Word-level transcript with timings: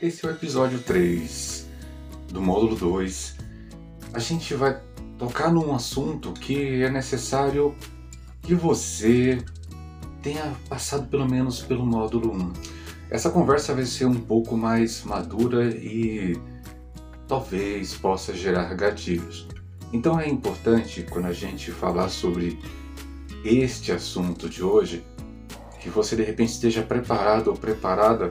Esse 0.00 0.26
é 0.26 0.28
o 0.28 0.32
episódio 0.32 0.78
3 0.80 1.66
do 2.30 2.42
módulo 2.42 2.76
2. 2.76 3.36
A 4.12 4.18
gente 4.18 4.52
vai 4.52 4.78
tocar 5.18 5.50
num 5.50 5.74
assunto 5.74 6.34
que 6.34 6.82
é 6.82 6.90
necessário 6.90 7.74
que 8.42 8.54
você 8.54 9.38
tenha 10.22 10.54
passado 10.68 11.08
pelo 11.08 11.26
menos 11.26 11.62
pelo 11.62 11.86
módulo 11.86 12.30
1. 12.30 12.52
Essa 13.08 13.30
conversa 13.30 13.74
vai 13.74 13.86
ser 13.86 14.04
um 14.04 14.20
pouco 14.20 14.54
mais 14.54 15.02
madura 15.02 15.64
e 15.74 16.38
talvez 17.26 17.94
possa 17.94 18.34
gerar 18.34 18.74
gatilhos. 18.74 19.48
Então 19.94 20.20
é 20.20 20.28
importante 20.28 21.06
quando 21.08 21.24
a 21.24 21.32
gente 21.32 21.70
falar 21.70 22.10
sobre 22.10 22.60
este 23.42 23.92
assunto 23.92 24.46
de 24.46 24.62
hoje 24.62 25.02
que 25.80 25.88
você 25.88 26.14
de 26.14 26.22
repente 26.22 26.50
esteja 26.50 26.82
preparado 26.82 27.48
ou 27.48 27.56
preparada 27.56 28.30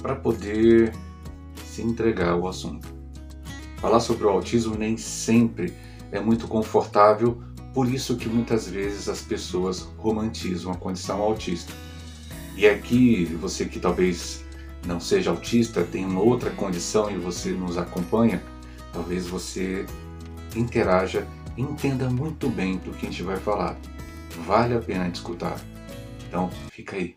para 0.00 0.14
poder 0.14 0.94
se 1.64 1.82
entregar 1.82 2.30
ao 2.30 2.48
assunto. 2.48 2.88
Falar 3.76 4.00
sobre 4.00 4.24
o 4.24 4.28
autismo 4.28 4.76
nem 4.76 4.96
sempre 4.96 5.72
é 6.10 6.20
muito 6.20 6.48
confortável, 6.48 7.42
por 7.72 7.88
isso 7.88 8.16
que 8.16 8.28
muitas 8.28 8.68
vezes 8.68 9.08
as 9.08 9.20
pessoas 9.20 9.80
romantizam 9.98 10.72
a 10.72 10.76
condição 10.76 11.20
autista. 11.20 11.72
E 12.56 12.66
aqui, 12.66 13.24
você 13.40 13.64
que 13.66 13.78
talvez 13.78 14.44
não 14.86 14.98
seja 14.98 15.30
autista, 15.30 15.84
tem 15.84 16.04
uma 16.04 16.20
outra 16.20 16.50
condição 16.50 17.10
e 17.10 17.16
você 17.16 17.50
nos 17.52 17.78
acompanha, 17.78 18.42
talvez 18.92 19.26
você 19.26 19.86
interaja 20.56 21.26
entenda 21.58 22.08
muito 22.08 22.48
bem 22.48 22.78
do 22.78 22.92
que 22.92 23.06
a 23.06 23.10
gente 23.10 23.22
vai 23.22 23.36
falar. 23.36 23.76
Vale 24.46 24.74
a 24.74 24.80
pena 24.80 25.08
escutar. 25.08 25.60
Então, 26.26 26.50
fica 26.70 26.96
aí. 26.96 27.16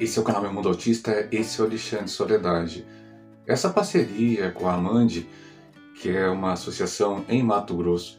Esse 0.00 0.18
é 0.18 0.22
o 0.22 0.24
canal 0.24 0.40
Meu 0.40 0.50
Mundo 0.50 0.70
Autista, 0.70 1.28
esse 1.30 1.60
é 1.60 1.62
o 1.62 1.66
Alexandre 1.66 2.08
Soledade. 2.08 2.86
Essa 3.46 3.68
parceria 3.68 4.50
com 4.50 4.66
a 4.66 4.72
Amande, 4.72 5.28
que 6.00 6.08
é 6.08 6.26
uma 6.26 6.54
associação 6.54 7.22
em 7.28 7.42
Mato 7.42 7.76
Grosso, 7.76 8.18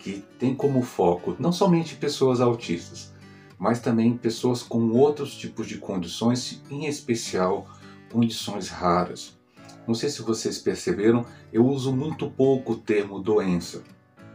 que 0.00 0.24
tem 0.40 0.56
como 0.56 0.82
foco 0.82 1.36
não 1.38 1.52
somente 1.52 1.94
pessoas 1.94 2.40
autistas, 2.40 3.14
mas 3.56 3.78
também 3.78 4.16
pessoas 4.16 4.60
com 4.60 4.90
outros 4.90 5.36
tipos 5.36 5.68
de 5.68 5.78
condições, 5.78 6.60
em 6.68 6.86
especial 6.86 7.64
condições 8.10 8.68
raras. 8.68 9.38
Não 9.86 9.94
sei 9.94 10.08
se 10.08 10.20
vocês 10.20 10.58
perceberam, 10.58 11.24
eu 11.52 11.64
uso 11.64 11.94
muito 11.94 12.28
pouco 12.28 12.72
o 12.72 12.76
termo 12.76 13.20
doença, 13.20 13.84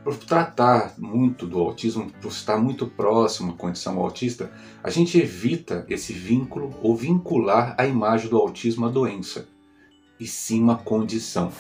por 0.04 0.16
tratar 0.16 0.94
muito 0.98 1.46
do 1.46 1.60
autismo, 1.60 2.12
por 2.22 2.32
estar 2.32 2.58
muito 2.58 2.88
próximo 2.88 3.52
à 3.52 3.56
condição 3.56 4.00
autista, 4.00 4.52
a 4.84 4.90
gente 4.90 5.20
evita 5.20 5.86
esse 5.90 6.14
vínculo 6.14 6.74
ou 6.82 6.96
vincular 6.96 7.76
a 7.78 7.86
imagem 7.86 8.30
do 8.30 8.38
autismo 8.38 8.86
à 8.86 8.90
doença, 8.90 9.48
e 10.20 10.26
sim 10.26 10.62
uma 10.64 10.78
condição. 10.78 11.52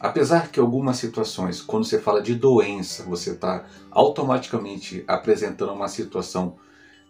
Apesar 0.00 0.50
que 0.50 0.60
algumas 0.60 0.96
situações, 0.96 1.60
quando 1.60 1.84
você 1.84 1.98
fala 1.98 2.22
de 2.22 2.34
doença, 2.34 3.02
você 3.02 3.32
está 3.32 3.64
automaticamente 3.90 5.02
apresentando 5.08 5.72
uma 5.72 5.88
situação 5.88 6.56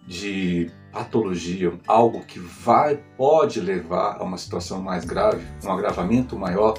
de 0.06 0.70
patologia, 0.90 1.78
algo 1.86 2.24
que 2.24 2.38
vai 2.38 2.96
pode 3.16 3.60
levar 3.60 4.16
a 4.18 4.24
uma 4.24 4.38
situação 4.38 4.80
mais 4.80 5.04
grave, 5.04 5.46
um 5.62 5.70
agravamento 5.70 6.38
maior, 6.38 6.78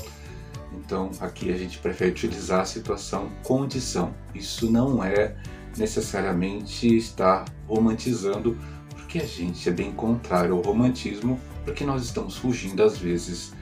então 0.73 1.12
aqui 1.20 1.52
a 1.52 1.58
gente 1.58 1.78
prefere 1.80 2.12
utilizar 2.12 2.62
a 2.62 2.66
situação 2.66 3.30
condição. 3.44 4.14
Isso 4.33 4.71
não 4.71 5.04
é 5.04 5.36
necessariamente 5.77 6.95
estar 6.95 7.45
romantizando, 7.67 8.58
porque 8.89 9.20
a 9.20 9.26
gente 9.26 9.67
é 9.67 9.71
bem 9.71 9.92
contrário 9.92 10.55
ao 10.55 10.61
romantismo, 10.61 11.39
porque 11.64 11.83
nós 11.83 12.04
estamos 12.04 12.36
fugindo 12.36 12.83
às 12.83 12.98
vezes 12.98 13.54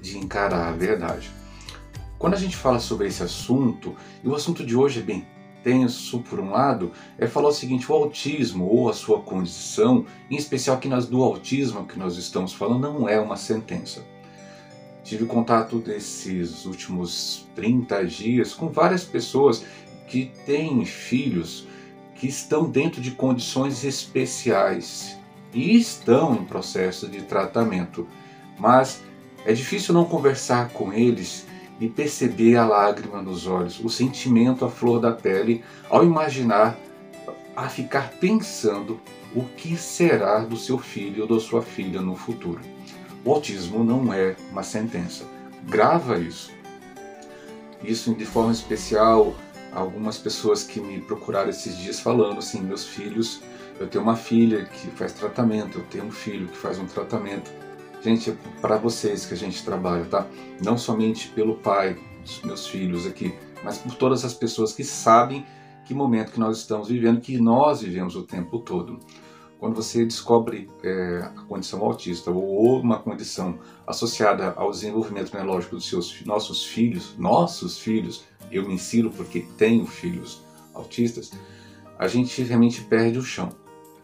de 0.00 0.18
encarar 0.18 0.68
a 0.68 0.72
verdade. 0.72 1.30
Quando 2.18 2.34
a 2.34 2.38
gente 2.38 2.56
fala 2.56 2.78
sobre 2.78 3.08
esse 3.08 3.22
assunto, 3.22 3.94
e 4.22 4.28
o 4.28 4.34
assunto 4.34 4.64
de 4.64 4.76
hoje 4.76 5.00
é 5.00 5.02
bem 5.02 5.26
tenso 5.62 6.20
por 6.20 6.40
um 6.40 6.50
lado, 6.50 6.92
é 7.18 7.26
falar 7.26 7.48
o 7.48 7.52
seguinte, 7.52 7.90
o 7.90 7.94
autismo 7.94 8.66
ou 8.66 8.88
a 8.88 8.92
sua 8.92 9.20
condição, 9.20 10.04
em 10.30 10.36
especial 10.36 10.76
aqui 10.76 10.88
nas 10.88 11.06
do 11.06 11.22
autismo 11.22 11.86
que 11.86 11.98
nós 11.98 12.16
estamos 12.16 12.52
falando, 12.52 12.82
não 12.82 13.08
é 13.08 13.20
uma 13.20 13.36
sentença. 13.36 14.04
Tive 15.04 15.26
contato 15.26 15.78
desses 15.78 16.64
últimos 16.64 17.46
30 17.54 18.04
dias 18.06 18.54
com 18.54 18.68
várias 18.68 19.04
pessoas 19.04 19.64
que 20.06 20.30
têm 20.46 20.84
filhos 20.84 21.66
que 22.14 22.28
estão 22.28 22.70
dentro 22.70 23.00
de 23.00 23.10
condições 23.10 23.84
especiais 23.84 25.18
e 25.52 25.76
estão 25.76 26.34
em 26.34 26.44
processo 26.44 27.08
de 27.08 27.22
tratamento, 27.22 28.06
mas 28.58 29.02
é 29.44 29.52
difícil 29.52 29.92
não 29.92 30.04
conversar 30.04 30.68
com 30.70 30.92
eles 30.92 31.46
e 31.80 31.88
perceber 31.88 32.56
a 32.56 32.64
lágrima 32.64 33.20
nos 33.20 33.46
olhos, 33.46 33.80
o 33.82 33.88
sentimento 33.88 34.64
à 34.64 34.70
flor 34.70 35.00
da 35.00 35.10
pele 35.10 35.64
ao 35.90 36.04
imaginar 36.04 36.78
a 37.56 37.68
ficar 37.68 38.12
pensando 38.20 39.00
o 39.34 39.42
que 39.44 39.76
será 39.76 40.40
do 40.40 40.56
seu 40.56 40.78
filho 40.78 41.22
ou 41.22 41.28
da 41.28 41.40
sua 41.40 41.60
filha 41.60 42.00
no 42.00 42.14
futuro. 42.14 42.60
Autismo 43.24 43.84
não 43.84 44.12
é 44.12 44.36
uma 44.50 44.62
sentença. 44.62 45.24
Grava 45.68 46.18
isso. 46.18 46.50
Isso 47.82 48.14
de 48.14 48.24
forma 48.24 48.52
especial, 48.52 49.34
algumas 49.72 50.18
pessoas 50.18 50.64
que 50.64 50.80
me 50.80 51.00
procuraram 51.00 51.50
esses 51.50 51.76
dias 51.78 52.00
falando 52.00 52.38
assim, 52.38 52.60
meus 52.60 52.84
filhos, 52.84 53.40
eu 53.80 53.88
tenho 53.88 54.04
uma 54.04 54.16
filha 54.16 54.64
que 54.64 54.88
faz 54.90 55.12
tratamento, 55.12 55.78
eu 55.78 55.84
tenho 55.84 56.04
um 56.04 56.10
filho 56.10 56.48
que 56.48 56.56
faz 56.56 56.78
um 56.78 56.86
tratamento. 56.86 57.50
Gente, 58.02 58.30
é 58.30 58.36
para 58.60 58.76
vocês 58.76 59.24
que 59.24 59.34
a 59.34 59.36
gente 59.36 59.64
trabalha, 59.64 60.04
tá? 60.04 60.26
Não 60.62 60.76
somente 60.76 61.28
pelo 61.28 61.56
pai 61.56 61.96
dos 62.22 62.42
meus 62.42 62.66
filhos 62.66 63.06
aqui, 63.06 63.34
mas 63.64 63.78
por 63.78 63.94
todas 63.94 64.24
as 64.24 64.34
pessoas 64.34 64.72
que 64.72 64.84
sabem 64.84 65.46
que 65.84 65.94
momento 65.94 66.32
que 66.32 66.40
nós 66.40 66.58
estamos 66.58 66.88
vivendo, 66.88 67.20
que 67.20 67.38
nós 67.38 67.80
vivemos 67.80 68.16
o 68.16 68.22
tempo 68.22 68.58
todo. 68.58 69.00
Quando 69.62 69.76
você 69.76 70.04
descobre 70.04 70.68
é, 70.82 71.20
a 71.22 71.44
condição 71.46 71.84
autista 71.84 72.32
ou 72.32 72.80
uma 72.80 72.98
condição 72.98 73.60
associada 73.86 74.54
ao 74.56 74.72
desenvolvimento 74.72 75.32
neurológico 75.32 75.76
dos 75.76 75.88
seus 75.88 76.20
nossos 76.26 76.64
filhos, 76.64 77.14
nossos 77.16 77.78
filhos, 77.78 78.24
eu 78.50 78.66
me 78.66 78.74
insiro 78.74 79.08
porque 79.10 79.46
tenho 79.56 79.86
filhos 79.86 80.42
autistas, 80.74 81.30
a 81.96 82.08
gente 82.08 82.42
realmente 82.42 82.80
perde 82.80 83.20
o 83.20 83.22
chão. 83.22 83.50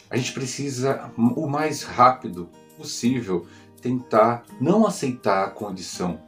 A 0.09 0.17
gente 0.17 0.33
precisa 0.33 1.11
o 1.17 1.49
mais 1.49 1.83
rápido 1.83 2.49
possível 2.77 3.45
tentar 3.83 4.45
não 4.61 4.87
aceitar 4.87 5.45
a 5.45 5.51
condição, 5.51 6.21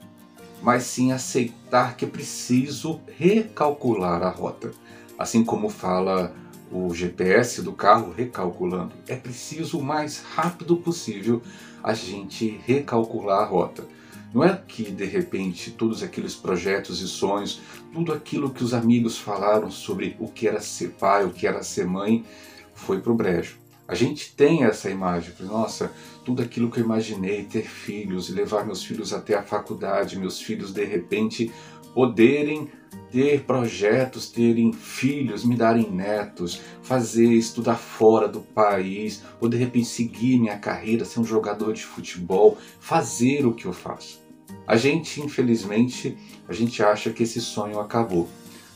mas 0.61 0.83
sim 0.83 1.13
aceitar 1.13 1.97
que 1.97 2.05
é 2.05 2.09
preciso 2.09 3.01
recalcular 3.17 4.25
a 4.25 4.29
rota. 4.29 4.73
Assim 5.17 5.45
como 5.45 5.69
fala 5.69 6.35
o 6.71 6.95
GPS 6.95 7.63
do 7.63 7.73
carro 7.73 8.13
recalculando. 8.13 8.93
É 9.09 9.17
preciso 9.17 9.79
o 9.79 9.83
mais 9.83 10.23
rápido 10.23 10.77
possível 10.77 11.43
a 11.83 11.95
gente 11.95 12.61
recalcular 12.65 13.41
a 13.41 13.45
rota. 13.45 13.85
Não 14.33 14.45
é 14.45 14.57
que 14.57 14.91
de 14.91 15.05
repente 15.05 15.73
todos 15.73 16.03
aqueles 16.03 16.37
projetos 16.37 17.01
e 17.01 17.09
sonhos, 17.09 17.61
tudo 17.93 18.13
aquilo 18.13 18.51
que 18.51 18.63
os 18.63 18.73
amigos 18.73 19.19
falaram 19.19 19.71
sobre 19.71 20.17
o 20.21 20.29
que 20.29 20.47
era 20.47 20.61
ser 20.61 20.91
pai, 20.91 21.25
o 21.25 21.31
que 21.31 21.47
era 21.47 21.63
ser 21.65 21.87
mãe, 21.87 22.25
foi 22.73 23.01
pro 23.01 23.15
brejo. 23.15 23.59
A 23.89 23.95
gente 23.97 24.33
tem 24.37 24.63
essa 24.63 24.89
imagem, 24.89 25.35
nossa, 25.41 25.91
tudo 26.25 26.43
aquilo 26.43 26.71
que 26.71 26.79
eu 26.79 26.85
imaginei, 26.85 27.43
ter 27.43 27.65
filhos 27.65 28.29
levar 28.29 28.65
meus 28.65 28.85
filhos 28.85 29.13
até 29.13 29.35
a 29.35 29.43
faculdade, 29.43 30.17
meus 30.17 30.41
filhos 30.41 30.73
de 30.73 30.85
repente 30.85 31.53
poderem 31.95 32.69
ter 33.11 33.43
projetos, 33.43 34.31
terem 34.31 34.73
filhos, 34.73 35.45
me 35.45 35.57
darem 35.57 35.91
netos, 35.91 36.61
fazer 36.83 37.33
estudar 37.33 37.77
fora 37.77 38.29
do 38.29 38.41
país, 38.41 39.23
ou 39.41 39.49
de 39.49 39.57
repente 39.57 39.87
seguir 39.87 40.39
minha 40.39 40.59
carreira, 40.59 41.05
ser 41.05 41.21
um 41.21 41.25
jogador 41.25 41.73
de 41.73 41.85
futebol, 41.85 42.57
fazer 42.79 43.45
o 43.47 43.53
que 43.53 43.67
eu 43.67 43.73
faço. 43.73 44.21
A 44.67 44.77
gente, 44.77 45.21
infelizmente, 45.21 46.17
a 46.49 46.53
gente 46.53 46.83
acha 46.83 47.11
que 47.11 47.25
esse 47.25 47.41
sonho 47.41 47.81
acabou. 47.81 48.29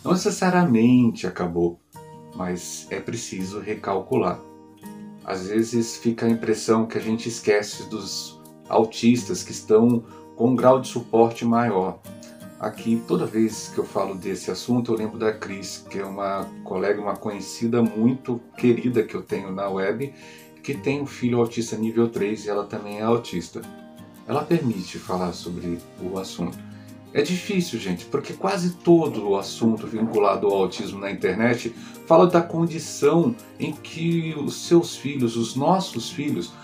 Não 0.05 0.13
necessariamente 0.13 1.27
acabou, 1.27 1.81
mas 2.35 2.87
é 2.91 2.99
preciso 2.99 3.61
recalcular. 3.61 4.41
Às 5.25 5.47
vezes 5.47 5.97
fica 5.97 6.27
a 6.27 6.31
impressão 6.31 6.87
que 6.87 6.99
a 6.99 7.01
gente 7.01 7.29
esquece 7.29 7.89
dos 7.89 8.41
autistas 8.69 9.43
que 9.43 9.53
estão 9.53 10.05
com 10.37 10.51
um 10.51 10.57
grau 10.57 10.81
de 10.81 10.89
suporte 10.89 11.45
maior, 11.45 12.01
Aqui, 12.65 13.03
toda 13.07 13.27
vez 13.27 13.71
que 13.75 13.77
eu 13.77 13.85
falo 13.85 14.15
desse 14.15 14.51
assunto, 14.51 14.91
eu 14.91 14.97
lembro 14.97 15.19
da 15.19 15.31
Cris, 15.31 15.85
que 15.91 15.99
é 15.99 16.05
uma 16.05 16.49
colega, 16.65 16.99
uma 16.99 17.15
conhecida 17.15 17.83
muito 17.83 18.41
querida 18.57 19.03
que 19.03 19.15
eu 19.15 19.21
tenho 19.21 19.53
na 19.53 19.69
web, 19.69 20.15
que 20.63 20.73
tem 20.73 21.03
um 21.03 21.05
filho 21.05 21.41
autista 21.41 21.77
nível 21.77 22.09
3 22.09 22.47
e 22.47 22.49
ela 22.49 22.65
também 22.65 23.01
é 23.01 23.03
autista. 23.03 23.61
Ela 24.27 24.43
permite 24.43 24.99
falar 24.99 25.35
sobre 25.35 25.79
o 26.01 26.19
assunto. 26.19 26.57
É 27.13 27.21
difícil, 27.21 27.79
gente, 27.79 28.07
porque 28.07 28.33
quase 28.33 28.77
todo 28.77 29.29
o 29.29 29.37
assunto 29.37 29.87
vinculado 29.87 30.47
ao 30.47 30.55
autismo 30.55 30.99
na 30.99 31.11
internet 31.11 31.69
fala 32.07 32.27
da 32.27 32.41
condição 32.41 33.37
em 33.61 33.73
que 33.73 34.35
os 34.39 34.67
seus 34.67 34.97
filhos, 34.97 35.37
os 35.37 35.55
nossos 35.55 36.09
filhos, 36.09 36.55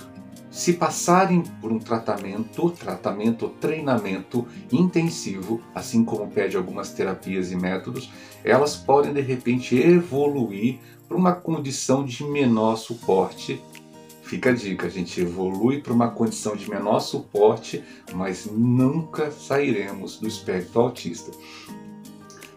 se 0.50 0.72
passarem 0.72 1.42
por 1.60 1.70
um 1.70 1.78
tratamento, 1.78 2.70
tratamento, 2.70 3.48
treinamento 3.60 4.46
intensivo, 4.72 5.60
assim 5.74 6.04
como 6.04 6.30
pede 6.30 6.56
algumas 6.56 6.92
terapias 6.92 7.52
e 7.52 7.56
métodos, 7.56 8.10
elas 8.44 8.76
podem 8.76 9.12
de 9.12 9.20
repente 9.20 9.76
evoluir 9.76 10.78
para 11.06 11.16
uma 11.16 11.32
condição 11.32 12.04
de 12.04 12.24
menor 12.24 12.76
suporte 12.76 13.62
Fica 14.30 14.50
a 14.50 14.52
dica, 14.52 14.86
a 14.86 14.88
gente 14.88 15.20
evolui 15.20 15.80
para 15.80 15.92
uma 15.92 16.08
condição 16.08 16.54
de 16.54 16.70
menor 16.70 17.00
suporte, 17.00 17.82
mas 18.14 18.46
nunca 18.46 19.28
sairemos 19.32 20.18
do 20.18 20.28
espectro 20.28 20.82
autista. 20.82 21.32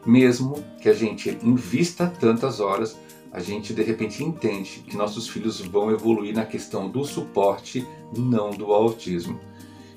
Mesmo 0.06 0.64
que 0.80 0.88
a 0.88 0.94
gente 0.94 1.36
invista 1.42 2.06
tantas 2.06 2.60
horas, 2.60 2.96
a 3.34 3.40
gente 3.40 3.74
de 3.74 3.82
repente 3.82 4.24
entende 4.24 4.84
que 4.88 4.96
nossos 4.96 5.28
filhos 5.28 5.60
vão 5.60 5.90
evoluir 5.90 6.36
na 6.36 6.46
questão 6.46 6.88
do 6.88 7.04
suporte, 7.04 7.84
não 8.16 8.52
do 8.52 8.72
autismo. 8.72 9.40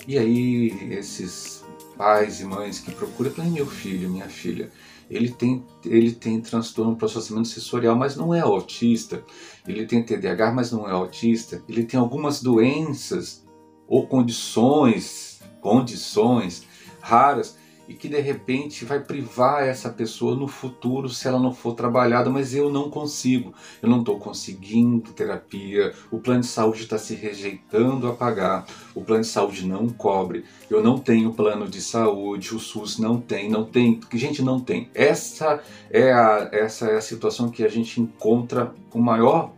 E 0.08 0.16
aí, 0.16 0.72
esses 0.90 1.62
pais 1.98 2.40
e 2.40 2.44
mães 2.46 2.80
que 2.80 2.90
procuram, 2.90 3.32
meu 3.50 3.66
filho, 3.66 4.08
minha 4.08 4.28
filha, 4.28 4.72
ele 5.10 5.28
tem, 5.28 5.62
ele 5.84 6.12
tem 6.12 6.40
transtorno 6.40 6.96
processamento 6.96 7.48
sensorial, 7.48 7.94
mas 7.94 8.16
não 8.16 8.34
é 8.34 8.40
autista. 8.40 9.22
Ele 9.68 9.84
tem 9.84 10.02
TDAH, 10.02 10.52
mas 10.52 10.72
não 10.72 10.88
é 10.88 10.92
autista. 10.92 11.62
Ele 11.68 11.84
tem 11.84 12.00
algumas 12.00 12.40
doenças 12.40 13.44
ou 13.86 14.06
condições, 14.06 15.42
condições 15.60 16.66
raras 17.00 17.58
e 17.88 17.94
que 17.94 18.08
de 18.08 18.20
repente 18.20 18.84
vai 18.84 19.00
privar 19.00 19.64
essa 19.64 19.88
pessoa 19.90 20.34
no 20.34 20.48
futuro 20.48 21.08
se 21.08 21.28
ela 21.28 21.38
não 21.38 21.52
for 21.52 21.74
trabalhada, 21.74 22.30
mas 22.30 22.54
eu 22.54 22.70
não 22.70 22.90
consigo, 22.90 23.54
eu 23.82 23.88
não 23.88 24.00
estou 24.00 24.18
conseguindo 24.18 25.12
terapia, 25.12 25.92
o 26.10 26.18
plano 26.18 26.40
de 26.40 26.46
saúde 26.46 26.82
está 26.82 26.98
se 26.98 27.14
rejeitando 27.14 28.08
a 28.08 28.14
pagar, 28.14 28.66
o 28.94 29.02
plano 29.02 29.22
de 29.22 29.28
saúde 29.28 29.66
não 29.66 29.88
cobre, 29.88 30.44
eu 30.68 30.82
não 30.82 30.98
tenho 30.98 31.32
plano 31.32 31.68
de 31.68 31.80
saúde, 31.80 32.54
o 32.54 32.58
SUS 32.58 32.98
não 32.98 33.20
tem, 33.20 33.48
não 33.48 33.64
tem, 33.64 34.00
gente 34.14 34.42
não 34.42 34.58
tem. 34.60 34.90
Essa 34.94 35.62
é 35.90 36.12
a, 36.12 36.48
essa 36.52 36.86
é 36.86 36.96
a 36.96 37.00
situação 37.00 37.50
que 37.50 37.64
a 37.64 37.68
gente 37.68 38.00
encontra 38.00 38.72
com 38.90 39.00
maior, 39.00 39.52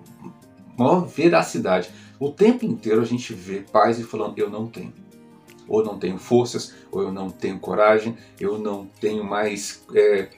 maior 0.76 1.06
veracidade. 1.06 1.90
O 2.20 2.30
tempo 2.30 2.66
inteiro 2.66 3.00
a 3.00 3.04
gente 3.04 3.32
vê 3.32 3.60
pais 3.60 3.98
e 3.98 4.04
falando, 4.04 4.38
eu 4.38 4.50
não 4.50 4.66
tenho 4.66 4.92
ou 5.68 5.84
não 5.84 5.98
tenho 5.98 6.18
forças, 6.18 6.74
ou 6.90 7.02
eu 7.02 7.12
não 7.12 7.28
tenho 7.28 7.58
coragem, 7.58 8.16
eu 8.40 8.58
não 8.58 8.86
tenho 9.00 9.22
mais 9.22 9.84
é, 9.94 10.30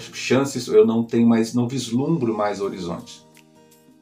chances, 0.00 0.66
eu 0.66 0.86
não 0.86 1.04
tenho 1.04 1.28
mais, 1.28 1.54
não 1.54 1.68
vislumbro 1.68 2.34
mais 2.34 2.60
horizontes. 2.60 3.26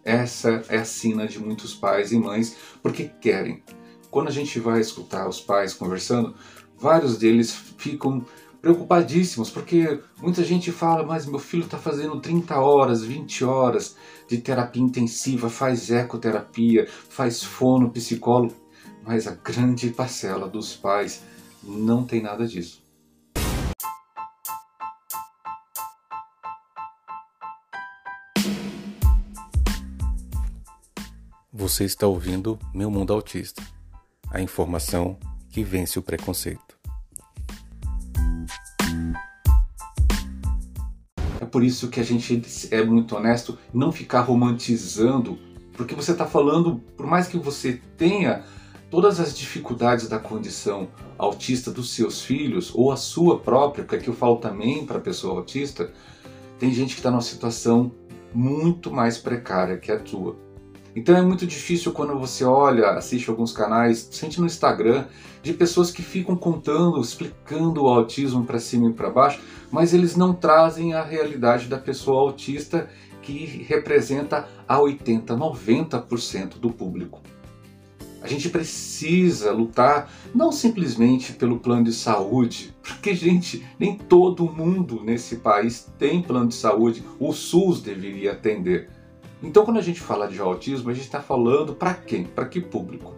Essa 0.05 0.63
é 0.69 0.79
a 0.79 0.85
sina 0.85 1.27
de 1.27 1.39
muitos 1.39 1.75
pais 1.75 2.13
e 2.13 2.19
mães, 2.19 2.57
porque 2.81 3.11
querem. 3.21 3.63
Quando 4.11 4.29
a 4.29 4.33
gente 4.33 4.61
vai 4.61 4.81
escutar 4.81 5.29
os 5.29 5.41
pais 5.41 5.75
conversando, 5.75 6.35
vários 6.79 7.19
deles 7.19 7.53
ficam 7.77 8.25
preocupadíssimos, 8.63 9.51
porque 9.51 10.01
muita 10.21 10.43
gente 10.45 10.73
fala, 10.73 11.05
mas 11.05 11.27
meu 11.27 11.39
filho 11.39 11.65
está 11.65 11.77
fazendo 11.77 12.21
30 12.21 12.59
horas, 12.59 13.03
20 13.03 13.45
horas 13.45 13.97
de 14.29 14.39
terapia 14.39 14.83
intensiva, 14.83 15.51
faz 15.51 15.91
ecoterapia, 15.91 16.87
faz 16.89 17.43
fono, 17.43 17.91
psicólogo 17.91 18.66
mas 19.07 19.29
a 19.29 19.33
grande 19.33 19.91
parcela 19.91 20.49
dos 20.49 20.75
pais 20.75 21.23
não 21.63 22.05
tem 22.05 22.21
nada 22.21 22.47
disso. 22.47 22.85
Você 31.53 31.85
está 31.85 32.07
ouvindo 32.07 32.59
Meu 32.75 32.91
Mundo 32.91 33.13
Autista 33.13 33.63
a 34.29 34.41
informação 34.41 35.17
que 35.51 35.63
vence 35.63 35.99
o 35.99 36.03
preconceito. 36.03 36.77
É 41.41 41.45
por 41.45 41.63
isso 41.63 41.89
que 41.89 42.01
a 42.01 42.03
gente 42.03 42.43
é 42.71 42.85
muito 42.85 43.17
honesto 43.17 43.57
não 43.73 43.93
ficar 43.93 44.23
romantizando, 44.23 45.39
porque 45.75 45.95
você 45.95 46.13
está 46.13 46.27
falando, 46.27 46.81
por 46.97 47.07
mais 47.07 47.29
que 47.29 47.39
você 47.39 47.81
tenha 47.97 48.45
todas 48.91 49.21
as 49.21 49.37
dificuldades 49.37 50.09
da 50.09 50.19
condição 50.19 50.89
autista 51.19 51.71
dos 51.71 51.91
seus 51.91 52.23
filhos 52.23 52.73
ou 52.75 52.93
a 52.93 52.97
sua 52.97 53.39
própria, 53.39 53.85
porque 53.85 53.97
aqui 53.97 54.09
eu 54.09 54.15
falo 54.15 54.37
também 54.37 54.87
para 54.87 54.99
a 54.99 55.01
pessoa 55.01 55.39
autista, 55.39 55.91
tem 56.59 56.73
gente 56.73 56.95
que 56.95 57.01
está 57.01 57.11
numa 57.11 57.23
situação 57.23 57.93
muito 58.33 58.91
mais 58.91 59.19
precária 59.19 59.77
que 59.77 59.91
a 59.91 59.99
tua. 59.99 60.37
Então 60.95 61.15
é 61.15 61.21
muito 61.21 61.47
difícil 61.47 61.93
quando 61.93 62.19
você 62.19 62.43
olha, 62.43 62.89
assiste 62.91 63.29
alguns 63.29 63.53
canais, 63.53 64.09
sente 64.11 64.41
no 64.41 64.47
Instagram, 64.47 65.05
de 65.43 65.53
pessoas 65.53 65.91
que 65.91 66.03
ficam 66.03 66.35
contando, 66.35 66.99
explicando 67.01 67.83
o 67.83 67.89
autismo 67.89 68.45
para 68.45 68.59
cima 68.59 68.89
e 68.89 68.93
para 68.95 69.11
baixo, 69.11 69.41
mas 69.71 69.93
eles 69.93 70.17
não 70.17 70.33
trazem 70.33 70.95
a 70.95 71.03
realidade 71.03 71.69
da 71.69 71.77
pessoa 71.77 72.23
autista 72.23 72.89
que 73.21 73.45
representa 73.69 74.49
a 74.67 74.81
80, 74.81 75.37
90% 75.37 76.59
do 76.59 76.71
público. 76.71 77.21
A 78.27 78.29
gente 78.29 78.49
precisa 78.49 79.53
lutar 79.53 80.11
não 80.35 80.51
simplesmente 80.51 81.33
pelo 81.33 81.61
plano 81.61 81.85
de 81.85 81.93
saúde, 81.93 82.75
porque, 82.83 83.15
gente, 83.15 83.65
nem 83.79 83.97
todo 83.97 84.51
mundo 84.51 85.01
nesse 85.01 85.37
país 85.37 85.89
tem 85.97 86.21
plano 86.21 86.49
de 86.49 86.57
saúde, 86.57 87.05
o 87.21 87.33
SUS 87.33 87.81
deveria 87.81 88.33
atender. 88.33 88.91
Então, 89.41 89.65
quando 89.65 89.77
a 89.77 89.81
gente 89.81 90.01
fala 90.01 90.27
de 90.27 90.41
autismo, 90.41 90.91
a 90.91 90.93
gente 90.93 91.05
está 91.05 91.21
falando 91.21 91.73
para 91.73 91.95
quem? 91.95 92.25
Para 92.25 92.47
que 92.47 92.61
público? 92.61 93.15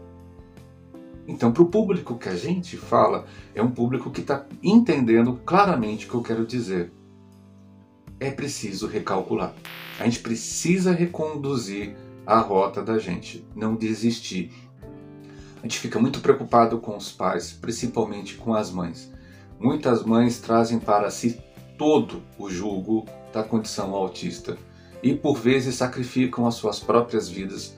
Então, 1.26 1.52
para 1.52 1.62
o 1.62 1.70
público 1.70 2.18
que 2.18 2.28
a 2.28 2.36
gente 2.36 2.76
fala, 2.76 3.24
é 3.54 3.62
um 3.62 3.70
público 3.70 4.10
que 4.10 4.20
está 4.20 4.44
entendendo 4.62 5.40
claramente 5.42 6.04
o 6.04 6.10
que 6.10 6.14
eu 6.16 6.22
quero 6.22 6.44
dizer. 6.44 6.92
É 8.20 8.30
preciso 8.30 8.86
recalcular. 8.86 9.54
A 9.98 10.04
gente 10.04 10.18
precisa 10.18 10.92
reconduzir 10.92 11.96
a 12.26 12.40
rota 12.40 12.82
da 12.82 12.98
gente, 12.98 13.42
não 13.56 13.74
desistir 13.74 14.52
a 15.58 15.62
gente 15.62 15.78
fica 15.78 15.98
muito 15.98 16.20
preocupado 16.20 16.78
com 16.78 16.96
os 16.96 17.10
pais, 17.10 17.52
principalmente 17.52 18.36
com 18.36 18.54
as 18.54 18.70
mães. 18.70 19.12
Muitas 19.58 20.04
mães 20.04 20.38
trazem 20.38 20.78
para 20.78 21.10
si 21.10 21.40
todo 21.76 22.22
o 22.38 22.48
julgo 22.48 23.06
da 23.32 23.42
condição 23.42 23.94
autista 23.94 24.56
e 25.02 25.14
por 25.14 25.38
vezes 25.38 25.74
sacrificam 25.74 26.46
as 26.46 26.54
suas 26.54 26.78
próprias 26.78 27.28
vidas 27.28 27.76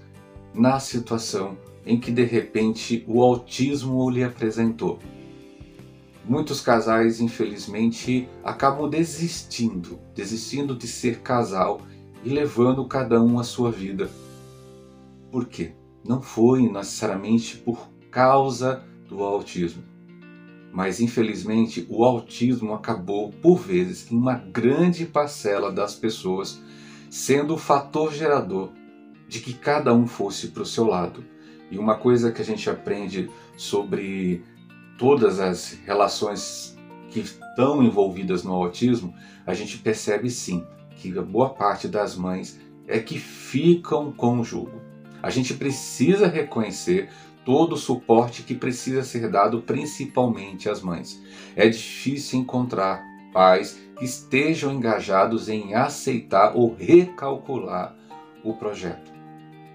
na 0.54 0.78
situação 0.78 1.56
em 1.86 1.98
que 1.98 2.10
de 2.10 2.24
repente 2.24 3.04
o 3.08 3.22
autismo 3.22 4.10
lhe 4.10 4.22
apresentou. 4.22 4.98
Muitos 6.24 6.60
casais, 6.60 7.20
infelizmente, 7.20 8.28
acabam 8.44 8.88
desistindo, 8.88 9.98
desistindo 10.14 10.76
de 10.76 10.86
ser 10.86 11.20
casal 11.20 11.80
e 12.22 12.28
levando 12.28 12.84
cada 12.84 13.22
um 13.22 13.38
a 13.38 13.44
sua 13.44 13.70
vida. 13.70 14.10
Por 15.30 15.46
quê? 15.46 15.72
Não 16.04 16.20
foi 16.20 16.68
necessariamente 16.68 17.56
por 17.56 17.88
causa 18.10 18.84
do 19.08 19.22
autismo. 19.22 19.82
Mas 20.72 21.00
infelizmente 21.00 21.86
o 21.88 22.04
autismo 22.04 22.74
acabou, 22.74 23.30
por 23.30 23.58
vezes, 23.58 24.10
em 24.10 24.16
uma 24.16 24.34
grande 24.34 25.04
parcela 25.04 25.72
das 25.72 25.94
pessoas, 25.94 26.60
sendo 27.10 27.54
o 27.54 27.58
fator 27.58 28.12
gerador 28.12 28.70
de 29.28 29.40
que 29.40 29.52
cada 29.52 29.92
um 29.92 30.06
fosse 30.06 30.48
para 30.48 30.62
o 30.62 30.66
seu 30.66 30.86
lado. 30.86 31.24
E 31.70 31.78
uma 31.78 31.96
coisa 31.96 32.32
que 32.32 32.42
a 32.42 32.44
gente 32.44 32.68
aprende 32.68 33.30
sobre 33.56 34.44
todas 34.98 35.40
as 35.40 35.78
relações 35.84 36.76
que 37.10 37.20
estão 37.20 37.82
envolvidas 37.82 38.44
no 38.44 38.52
autismo, 38.52 39.14
a 39.46 39.54
gente 39.54 39.78
percebe 39.78 40.30
sim 40.30 40.64
que 40.96 41.16
a 41.18 41.22
boa 41.22 41.50
parte 41.50 41.88
das 41.88 42.14
mães 42.16 42.60
é 42.86 42.98
que 42.98 43.18
ficam 43.18 44.12
com 44.12 44.38
o 44.38 44.44
jugo. 44.44 44.80
A 45.22 45.30
gente 45.30 45.54
precisa 45.54 46.26
reconhecer 46.26 47.08
todo 47.44 47.74
o 47.74 47.78
suporte 47.78 48.42
que 48.42 48.54
precisa 48.54 49.02
ser 49.02 49.28
dado 49.30 49.62
principalmente 49.62 50.68
às 50.68 50.80
mães. 50.82 51.20
É 51.56 51.68
difícil 51.68 52.40
encontrar 52.40 53.02
pais 53.32 53.78
que 53.98 54.04
estejam 54.04 54.72
engajados 54.72 55.48
em 55.48 55.74
aceitar 55.74 56.56
ou 56.56 56.74
recalcular 56.74 57.96
o 58.44 58.54
projeto. 58.54 59.12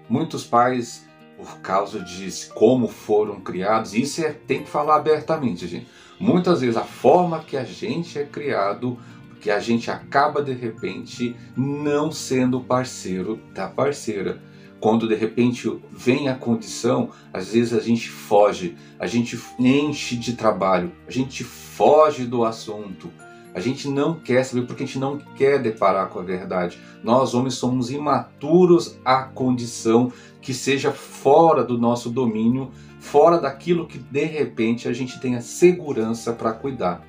Muitos 0.08 0.44
pais, 0.44 1.06
por 1.36 1.58
causa 1.60 2.00
de 2.00 2.30
como 2.54 2.88
foram 2.88 3.40
criados, 3.40 3.94
isso 3.94 4.24
é, 4.24 4.32
tem 4.32 4.62
que 4.62 4.68
falar 4.68 4.96
abertamente, 4.96 5.66
gente. 5.66 5.86
Muitas 6.18 6.60
vezes 6.60 6.76
a 6.76 6.84
forma 6.84 7.40
que 7.40 7.56
a 7.56 7.64
gente 7.64 8.18
é 8.18 8.24
criado, 8.24 8.98
que 9.40 9.50
a 9.50 9.60
gente 9.60 9.90
acaba 9.90 10.42
de 10.42 10.52
repente 10.52 11.36
não 11.56 12.10
sendo 12.10 12.60
parceiro 12.60 13.40
da 13.52 13.68
parceira 13.68 14.40
quando 14.80 15.08
de 15.08 15.14
repente 15.14 15.70
vem 15.90 16.28
a 16.28 16.34
condição, 16.34 17.10
às 17.32 17.52
vezes 17.52 17.72
a 17.72 17.80
gente 17.80 18.08
foge, 18.08 18.76
a 18.98 19.06
gente 19.06 19.38
enche 19.58 20.16
de 20.16 20.34
trabalho, 20.34 20.92
a 21.06 21.10
gente 21.10 21.44
foge 21.44 22.24
do 22.24 22.44
assunto. 22.44 23.10
A 23.54 23.60
gente 23.60 23.88
não 23.88 24.20
quer 24.20 24.44
saber 24.44 24.66
porque 24.66 24.82
a 24.82 24.86
gente 24.86 24.98
não 24.98 25.16
quer 25.34 25.58
deparar 25.58 26.10
com 26.10 26.18
a 26.18 26.22
verdade. 26.22 26.78
Nós, 27.02 27.32
homens, 27.32 27.54
somos 27.54 27.90
imaturos 27.90 28.98
à 29.02 29.22
condição 29.22 30.12
que 30.42 30.52
seja 30.52 30.92
fora 30.92 31.64
do 31.64 31.78
nosso 31.78 32.10
domínio, 32.10 32.70
fora 33.00 33.38
daquilo 33.38 33.86
que 33.86 33.96
de 33.96 34.24
repente 34.24 34.88
a 34.88 34.92
gente 34.92 35.18
tenha 35.18 35.40
segurança 35.40 36.34
para 36.34 36.52
cuidar. 36.52 37.02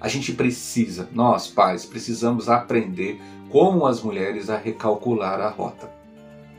A 0.00 0.08
gente 0.08 0.32
precisa, 0.32 1.08
nós 1.12 1.46
pais, 1.46 1.86
precisamos 1.86 2.48
aprender 2.48 3.20
como 3.48 3.86
as 3.86 4.02
mulheres 4.02 4.50
a 4.50 4.56
recalcular 4.56 5.40
a 5.40 5.48
rota. 5.48 5.95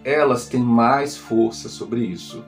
Elas 0.07 0.47
têm 0.47 0.61
mais 0.61 1.17
força 1.17 1.67
sobre 1.67 1.99
isso. 1.99 2.41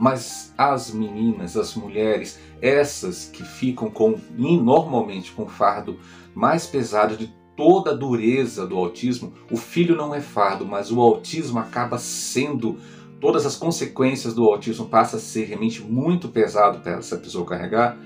Mas 0.00 0.54
as 0.56 0.90
meninas, 0.90 1.54
as 1.54 1.74
mulheres, 1.74 2.40
essas 2.62 3.26
que 3.26 3.44
ficam 3.44 3.90
com 3.90 4.18
normalmente 4.38 5.30
com 5.32 5.42
o 5.42 5.48
fardo 5.48 5.98
mais 6.34 6.66
pesado 6.66 7.14
de 7.14 7.30
toda 7.54 7.90
a 7.90 7.94
dureza 7.94 8.66
do 8.66 8.78
autismo, 8.78 9.34
o 9.50 9.56
filho 9.58 9.94
não 9.94 10.14
é 10.14 10.20
fardo, 10.22 10.64
mas 10.64 10.90
o 10.90 10.98
autismo 10.98 11.58
acaba 11.58 11.98
sendo 11.98 12.78
todas 13.20 13.44
as 13.44 13.54
consequências 13.54 14.32
do 14.32 14.44
autismo 14.44 14.86
passa 14.86 15.18
a 15.18 15.20
ser 15.20 15.44
realmente 15.44 15.82
muito 15.82 16.30
pesado 16.30 16.78
para 16.78 16.92
essa 16.92 17.18
pessoa 17.18 17.44
carregar, 17.44 17.98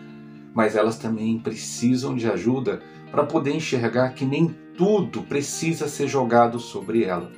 mas 0.53 0.75
elas 0.75 0.99
também 0.99 1.39
precisam 1.39 2.17
de 2.17 2.29
ajuda 2.29 2.83
para 3.13 3.23
poder 3.23 3.55
enxergar 3.55 4.11
que 4.11 4.25
nem 4.25 4.49
tudo 4.77 5.23
precisa 5.23 5.87
ser 5.87 6.09
jogado 6.09 6.59
sobre 6.59 7.05
ela. 7.05 7.31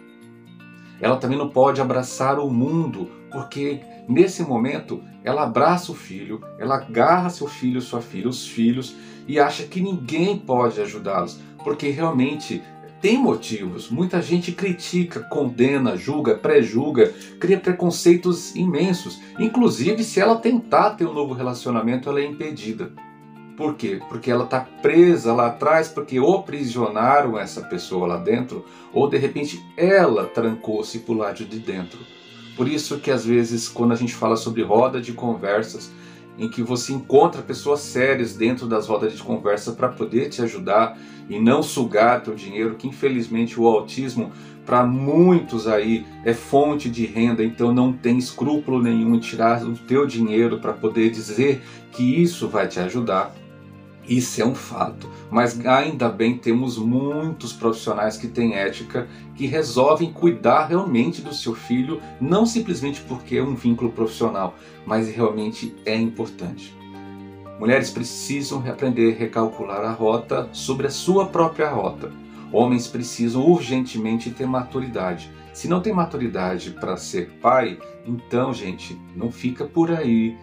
Ela 1.00 1.16
também 1.16 1.38
não 1.38 1.48
pode 1.48 1.80
abraçar 1.80 2.38
o 2.38 2.50
mundo, 2.50 3.10
porque 3.30 3.80
nesse 4.08 4.42
momento 4.42 5.02
ela 5.24 5.44
abraça 5.44 5.92
o 5.92 5.94
filho, 5.94 6.42
ela 6.58 6.76
agarra 6.76 7.30
seu 7.30 7.46
filho, 7.46 7.80
sua 7.80 8.00
filha, 8.00 8.28
os 8.28 8.46
filhos 8.46 8.96
e 9.26 9.38
acha 9.38 9.64
que 9.64 9.80
ninguém 9.80 10.36
pode 10.36 10.80
ajudá-los, 10.80 11.40
porque 11.62 11.90
realmente 11.90 12.62
tem 13.00 13.16
motivos. 13.16 13.88
Muita 13.90 14.20
gente 14.20 14.52
critica, 14.52 15.20
condena, 15.20 15.96
julga, 15.96 16.34
pré-julga, 16.34 17.14
cria 17.38 17.58
preconceitos 17.58 18.54
imensos. 18.54 19.20
Inclusive, 19.38 20.04
se 20.04 20.20
ela 20.20 20.36
tentar 20.36 20.90
ter 20.90 21.06
um 21.06 21.14
novo 21.14 21.32
relacionamento, 21.32 22.08
ela 22.10 22.20
é 22.20 22.26
impedida. 22.26 22.92
Por 23.60 23.74
quê? 23.74 24.00
Porque 24.08 24.30
ela 24.30 24.44
está 24.44 24.60
presa 24.60 25.34
lá 25.34 25.48
atrás, 25.48 25.86
porque 25.86 26.18
ou 26.18 26.38
aprisionaram 26.38 27.38
essa 27.38 27.60
pessoa 27.60 28.06
lá 28.06 28.16
dentro, 28.16 28.64
ou 28.90 29.06
de 29.06 29.18
repente 29.18 29.62
ela 29.76 30.24
trancou-se 30.24 31.04
o 31.06 31.12
lado 31.12 31.44
de 31.44 31.58
dentro. 31.58 31.98
Por 32.56 32.66
isso 32.66 32.98
que 33.00 33.10
às 33.10 33.22
vezes, 33.22 33.68
quando 33.68 33.92
a 33.92 33.96
gente 33.96 34.14
fala 34.14 34.34
sobre 34.34 34.62
roda 34.62 34.98
de 34.98 35.12
conversas, 35.12 35.92
em 36.38 36.48
que 36.48 36.62
você 36.62 36.94
encontra 36.94 37.42
pessoas 37.42 37.80
sérias 37.80 38.34
dentro 38.34 38.66
das 38.66 38.86
rodas 38.86 39.12
de 39.12 39.22
conversa 39.22 39.72
para 39.72 39.90
poder 39.90 40.30
te 40.30 40.40
ajudar 40.40 40.98
e 41.28 41.38
não 41.38 41.62
sugar 41.62 42.22
teu 42.22 42.34
dinheiro, 42.34 42.76
que 42.76 42.88
infelizmente 42.88 43.60
o 43.60 43.66
autismo 43.66 44.32
para 44.64 44.86
muitos 44.86 45.68
aí 45.68 46.06
é 46.24 46.32
fonte 46.32 46.88
de 46.88 47.04
renda, 47.04 47.44
então 47.44 47.74
não 47.74 47.92
tem 47.92 48.16
escrúpulo 48.16 48.82
nenhum 48.82 49.16
em 49.16 49.18
tirar 49.18 49.62
o 49.62 49.76
teu 49.76 50.06
dinheiro 50.06 50.60
para 50.60 50.72
poder 50.72 51.10
dizer 51.10 51.60
que 51.92 52.22
isso 52.22 52.48
vai 52.48 52.66
te 52.66 52.80
ajudar. 52.80 53.34
Isso 54.08 54.42
é 54.42 54.44
um 54.44 54.54
fato, 54.54 55.08
mas 55.30 55.64
ainda 55.64 56.08
bem 56.08 56.36
temos 56.36 56.78
muitos 56.78 57.52
profissionais 57.52 58.16
que 58.16 58.26
têm 58.26 58.54
ética, 58.54 59.08
que 59.36 59.46
resolvem 59.46 60.12
cuidar 60.12 60.66
realmente 60.66 61.22
do 61.22 61.34
seu 61.34 61.54
filho, 61.54 62.00
não 62.20 62.44
simplesmente 62.44 63.00
porque 63.02 63.36
é 63.36 63.42
um 63.42 63.54
vínculo 63.54 63.92
profissional, 63.92 64.54
mas 64.84 65.08
realmente 65.08 65.74
é 65.84 65.94
importante. 65.94 66.74
Mulheres 67.60 67.90
precisam 67.90 68.64
aprender 68.66 69.12
a 69.12 69.18
recalcular 69.18 69.84
a 69.84 69.92
rota 69.92 70.48
sobre 70.50 70.86
a 70.86 70.90
sua 70.90 71.26
própria 71.26 71.70
rota. 71.70 72.10
Homens 72.50 72.88
precisam 72.88 73.46
urgentemente 73.46 74.30
ter 74.30 74.46
maturidade. 74.46 75.30
Se 75.52 75.68
não 75.68 75.82
tem 75.82 75.92
maturidade 75.92 76.70
para 76.70 76.96
ser 76.96 77.30
pai, 77.40 77.78
então, 78.06 78.52
gente, 78.54 78.98
não 79.14 79.30
fica 79.30 79.66
por 79.66 79.90
aí 79.90 80.36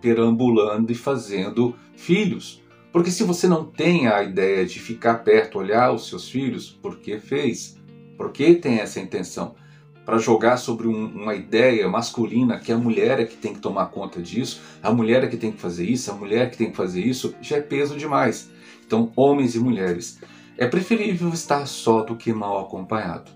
perambulando 0.00 0.90
e 0.90 0.94
fazendo 0.96 1.76
filhos 1.94 2.63
porque 2.94 3.10
se 3.10 3.24
você 3.24 3.48
não 3.48 3.64
tem 3.64 4.06
a 4.06 4.22
ideia 4.22 4.64
de 4.64 4.78
ficar 4.78 5.24
perto, 5.24 5.58
olhar 5.58 5.90
os 5.90 6.08
seus 6.08 6.28
filhos, 6.28 6.70
por 6.70 6.98
que 6.98 7.18
fez? 7.18 7.76
Por 8.16 8.30
que 8.30 8.54
tem 8.54 8.78
essa 8.78 9.00
intenção? 9.00 9.56
Para 10.04 10.16
jogar 10.16 10.58
sobre 10.58 10.86
um, 10.86 11.06
uma 11.06 11.34
ideia 11.34 11.88
masculina 11.88 12.56
que 12.56 12.70
a 12.70 12.78
mulher 12.78 13.18
é 13.18 13.24
que 13.24 13.36
tem 13.36 13.52
que 13.52 13.58
tomar 13.58 13.86
conta 13.86 14.22
disso, 14.22 14.62
a 14.80 14.92
mulher 14.92 15.24
é 15.24 15.26
que 15.26 15.36
tem 15.36 15.50
que 15.50 15.60
fazer 15.60 15.84
isso, 15.84 16.08
a 16.08 16.14
mulher 16.14 16.46
é 16.46 16.50
que 16.50 16.56
tem 16.56 16.70
que 16.70 16.76
fazer 16.76 17.00
isso, 17.00 17.34
já 17.40 17.56
é 17.56 17.60
peso 17.60 17.96
demais. 17.96 18.48
Então, 18.86 19.10
homens 19.16 19.56
e 19.56 19.58
mulheres, 19.58 20.20
é 20.56 20.64
preferível 20.64 21.30
estar 21.30 21.66
só 21.66 22.04
do 22.04 22.14
que 22.14 22.32
mal 22.32 22.60
acompanhado. 22.60 23.28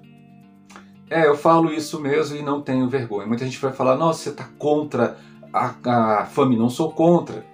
É, 1.11 1.27
eu 1.27 1.37
falo 1.37 1.73
isso 1.73 2.00
mesmo 2.00 2.37
e 2.37 2.43
não 2.43 2.62
tenho 2.62 2.88
vergonha. 2.88 3.27
Muita 3.27 3.45
gente 3.45 3.59
vai 3.59 3.73
falar, 3.73 3.97
nossa, 3.97 4.23
você 4.23 4.29
está 4.29 4.45
contra 4.57 5.19
a, 5.53 6.21
a 6.21 6.27
família. 6.27 6.62
Não 6.62 6.71
sou 6.71 6.93
contra. 6.93 7.45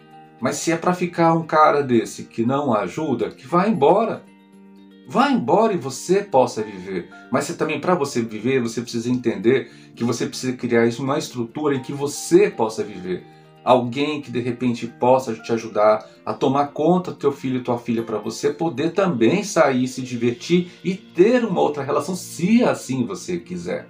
Mas 0.45 0.57
se 0.57 0.71
é 0.71 0.77
para 0.77 0.93
ficar 0.93 1.33
um 1.33 1.43
cara 1.43 1.83
desse 1.83 2.25
que 2.25 2.45
não 2.45 2.75
ajuda, 2.75 3.31
que 3.31 3.47
vá 3.47 3.67
embora. 3.67 4.23
Vá 5.09 5.31
embora 5.31 5.73
e 5.73 5.79
você 5.79 6.23
possa 6.23 6.63
viver. 6.63 7.09
Mas 7.33 7.45
você, 7.45 7.55
também, 7.55 7.81
para 7.81 7.95
você 7.95 8.21
viver, 8.21 8.61
você 8.61 8.83
precisa 8.83 9.09
entender 9.09 9.71
que 9.97 10.05
você 10.05 10.27
precisa 10.27 10.53
criar 10.55 10.87
uma 10.99 11.17
estrutura 11.17 11.75
em 11.75 11.81
que 11.81 11.95
você 11.95 12.51
possa 12.51 12.85
viver. 12.85 13.25
Alguém 13.65 14.21
que 14.21 14.31
de 14.31 14.39
repente 14.39 14.87
possa 14.87 15.33
te 15.33 15.51
ajudar 15.51 16.07
a 16.27 16.35
tomar 16.35 16.67
conta 16.75 17.13
do 17.13 17.17
teu 17.17 17.33
filho 17.33 17.61
e 17.61 17.65
tua 17.65 17.79
filha 17.79 18.03
para 18.03 18.19
você 18.19 18.53
poder 18.53 18.93
também 18.93 19.43
sair, 19.43 19.89
se 19.89 20.03
divertir 20.03 20.71
e 20.85 20.95
ter 20.95 21.43
uma 21.43 21.63
outra 21.63 21.83
relação, 21.83 22.15
se 22.15 22.63
assim 22.63 23.07
você 23.07 23.39
quiser. 23.39 23.89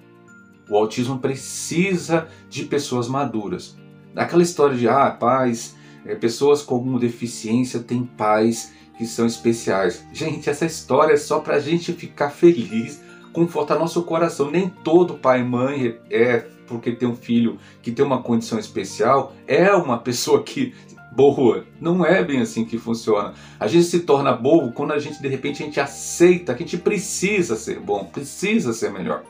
O 0.70 0.76
autismo 0.76 1.18
precisa 1.18 2.28
de 2.48 2.62
pessoas 2.62 3.08
maduras. 3.08 3.76
Aquela 4.14 4.44
história 4.44 4.76
de, 4.76 4.88
ah, 4.88 5.10
pais 5.10 5.74
é, 6.04 6.14
pessoas 6.14 6.62
com 6.62 6.98
deficiência 6.98 7.80
têm 7.80 8.04
pais 8.04 8.72
que 8.96 9.06
são 9.06 9.26
especiais. 9.26 10.04
Gente, 10.12 10.48
essa 10.48 10.66
história 10.66 11.14
é 11.14 11.16
só 11.16 11.40
para 11.40 11.56
a 11.56 11.60
gente 11.60 11.92
ficar 11.92 12.30
feliz, 12.30 13.02
confortar 13.32 13.78
nosso 13.78 14.02
coração. 14.02 14.50
Nem 14.50 14.68
todo 14.68 15.14
pai 15.14 15.40
e 15.40 15.44
mãe 15.44 15.98
é 16.10 16.46
porque 16.66 16.92
tem 16.92 17.08
um 17.08 17.16
filho 17.16 17.58
que 17.82 17.90
tem 17.90 18.04
uma 18.04 18.22
condição 18.22 18.58
especial, 18.58 19.34
é 19.46 19.70
uma 19.72 19.98
pessoa 19.98 20.42
que 20.42 20.74
boa. 21.14 21.64
Não 21.80 22.04
é 22.04 22.22
bem 22.22 22.40
assim 22.40 22.64
que 22.64 22.78
funciona. 22.78 23.34
A 23.58 23.66
gente 23.66 23.84
se 23.84 24.00
torna 24.00 24.32
bobo 24.32 24.72
quando 24.72 24.92
a 24.92 24.98
gente 24.98 25.20
de 25.20 25.28
repente 25.28 25.62
a 25.62 25.66
gente 25.66 25.80
aceita 25.80 26.54
que 26.54 26.62
a 26.62 26.66
gente 26.66 26.82
precisa 26.82 27.56
ser 27.56 27.78
bom, 27.80 28.04
precisa 28.04 28.72
ser 28.72 28.90
melhor. 28.90 29.22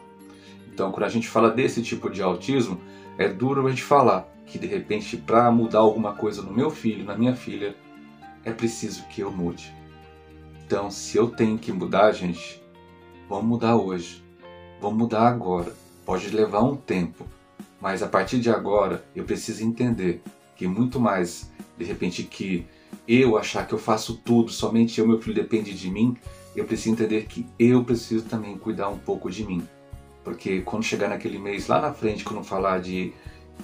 Então, 0.72 0.90
quando 0.90 1.04
a 1.04 1.08
gente 1.08 1.28
fala 1.28 1.50
desse 1.50 1.82
tipo 1.82 2.10
de 2.10 2.20
autismo, 2.20 2.80
é 3.16 3.28
duro 3.28 3.64
a 3.64 3.70
gente 3.70 3.82
falar, 3.82 4.26
que 4.46 4.58
de 4.58 4.66
repente 4.66 5.16
para 5.16 5.50
mudar 5.50 5.80
alguma 5.80 6.14
coisa 6.14 6.42
no 6.42 6.52
meu 6.52 6.70
filho, 6.70 7.04
na 7.04 7.16
minha 7.16 7.34
filha, 7.34 7.74
é 8.44 8.52
preciso 8.52 9.04
que 9.08 9.20
eu 9.22 9.30
mude. 9.30 9.74
Então, 10.66 10.90
se 10.90 11.16
eu 11.16 11.30
tenho 11.30 11.58
que 11.58 11.72
mudar, 11.72 12.12
gente, 12.12 12.62
vamos 13.28 13.44
mudar 13.44 13.76
hoje. 13.76 14.22
Vamos 14.80 14.98
mudar 14.98 15.28
agora. 15.28 15.74
Pode 16.04 16.28
levar 16.30 16.62
um 16.62 16.76
tempo, 16.76 17.26
mas 17.80 18.02
a 18.02 18.08
partir 18.08 18.38
de 18.38 18.50
agora 18.50 19.04
eu 19.14 19.24
preciso 19.24 19.64
entender 19.64 20.22
que 20.56 20.66
muito 20.66 21.00
mais, 21.00 21.50
de 21.76 21.84
repente, 21.84 22.22
que 22.22 22.66
eu 23.08 23.36
achar 23.36 23.66
que 23.66 23.74
eu 23.74 23.78
faço 23.78 24.16
tudo, 24.24 24.50
somente 24.50 24.98
eu, 25.00 25.06
meu 25.06 25.20
filho 25.20 25.34
depende 25.34 25.72
de 25.74 25.90
mim, 25.90 26.16
eu 26.54 26.64
preciso 26.64 26.94
entender 26.94 27.26
que 27.26 27.46
eu 27.58 27.82
preciso 27.84 28.24
também 28.24 28.56
cuidar 28.56 28.88
um 28.88 28.98
pouco 28.98 29.30
de 29.30 29.44
mim. 29.44 29.66
Porque 30.22 30.62
quando 30.62 30.82
chegar 30.82 31.08
naquele 31.08 31.38
mês 31.38 31.66
lá 31.66 31.80
na 31.80 31.92
frente, 31.92 32.24
quando 32.24 32.42
falar 32.44 32.80
de 32.80 33.12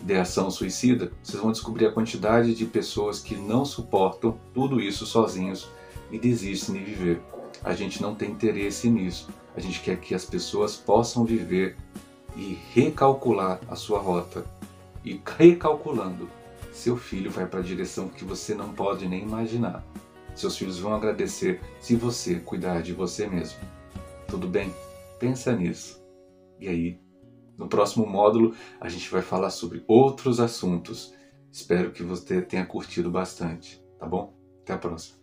ideação 0.02 0.50
suicida, 0.50 1.12
vocês 1.22 1.40
vão 1.40 1.52
descobrir 1.52 1.86
a 1.86 1.92
quantidade 1.92 2.54
de 2.54 2.64
pessoas 2.64 3.20
que 3.20 3.34
não 3.36 3.64
suportam 3.64 4.38
tudo 4.54 4.80
isso 4.80 5.06
sozinhos 5.06 5.68
e 6.10 6.18
desistem 6.18 6.76
de 6.76 6.84
viver. 6.84 7.22
A 7.62 7.74
gente 7.74 8.00
não 8.00 8.14
tem 8.14 8.30
interesse 8.30 8.88
nisso. 8.88 9.28
A 9.54 9.60
gente 9.60 9.80
quer 9.80 9.98
que 9.98 10.14
as 10.14 10.24
pessoas 10.24 10.76
possam 10.76 11.24
viver 11.24 11.76
e 12.36 12.58
recalcular 12.72 13.60
a 13.68 13.76
sua 13.76 13.98
rota. 13.98 14.44
E 15.04 15.20
recalculando, 15.38 16.28
seu 16.72 16.96
filho 16.96 17.30
vai 17.30 17.46
para 17.46 17.60
a 17.60 17.62
direção 17.62 18.08
que 18.08 18.24
você 18.24 18.54
não 18.54 18.72
pode 18.72 19.06
nem 19.08 19.22
imaginar. 19.22 19.84
Seus 20.34 20.56
filhos 20.56 20.78
vão 20.78 20.94
agradecer 20.94 21.60
se 21.80 21.96
você 21.96 22.36
cuidar 22.36 22.82
de 22.82 22.92
você 22.92 23.26
mesmo. 23.26 23.58
Tudo 24.28 24.46
bem? 24.46 24.72
Pensa 25.18 25.54
nisso. 25.54 26.00
E 26.58 26.68
aí, 26.68 26.98
no 27.60 27.68
próximo 27.68 28.06
módulo, 28.06 28.54
a 28.80 28.88
gente 28.88 29.10
vai 29.10 29.20
falar 29.20 29.50
sobre 29.50 29.84
outros 29.86 30.40
assuntos. 30.40 31.14
Espero 31.52 31.92
que 31.92 32.02
você 32.02 32.40
tenha 32.40 32.64
curtido 32.64 33.10
bastante, 33.10 33.84
tá 33.98 34.06
bom? 34.06 34.34
Até 34.62 34.72
a 34.72 34.78
próxima. 34.78 35.18